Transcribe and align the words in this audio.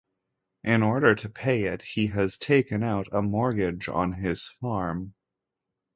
In 0.63 0.81
order 0.81 1.13
to 1.13 1.29
pay 1.29 1.65
it, 1.65 1.83
he 1.83 2.07
has 2.07 2.35
taken 2.39 2.81
out 2.81 3.07
a 3.11 3.21
mortgage 3.21 3.87
on 3.87 4.13
his 4.13 4.47
farm. 4.59 5.13